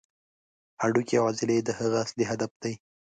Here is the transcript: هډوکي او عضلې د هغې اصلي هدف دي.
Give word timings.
هډوکي 0.81 1.15
او 1.19 1.25
عضلې 1.29 1.57
د 1.63 1.69
هغې 1.77 1.97
اصلي 2.03 2.25
هدف 2.31 2.51
دي. 2.63 2.73